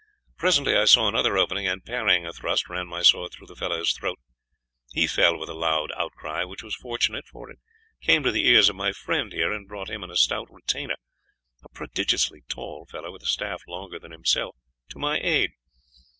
Presently 0.35 0.75
I 0.75 0.85
saw 0.85 1.07
another 1.07 1.37
opening, 1.37 1.67
and, 1.67 1.85
parrying 1.85 2.25
a 2.25 2.33
thrust, 2.33 2.65
I 2.67 2.73
ran 2.73 2.87
my 2.87 3.03
sword 3.03 3.31
through 3.31 3.45
the 3.45 3.55
fellow's 3.55 3.91
throat. 3.91 4.17
He 4.91 5.05
fell 5.05 5.37
with 5.37 5.47
a 5.47 5.53
loud 5.53 5.91
outcry, 5.95 6.43
which 6.43 6.63
was 6.63 6.73
fortunate, 6.75 7.27
for 7.27 7.51
it 7.51 7.59
came 8.01 8.23
to 8.23 8.31
the 8.31 8.47
ears 8.47 8.67
of 8.67 8.75
my 8.75 8.93
friend 8.93 9.31
here, 9.31 9.53
and 9.53 9.67
brought 9.67 9.91
him 9.91 10.01
and 10.01 10.11
a 10.11 10.17
stout 10.17 10.47
retainer 10.49 10.95
a 11.63 11.69
prodigiously 11.69 12.41
tall 12.49 12.87
fellow, 12.89 13.11
with 13.11 13.21
a 13.21 13.27
staff 13.27 13.61
longer 13.67 13.99
than 13.99 14.09
himself 14.11 14.55
to 14.89 14.97
my 14.97 15.19
aid. 15.19 15.51